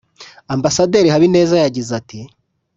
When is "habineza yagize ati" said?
1.11-2.19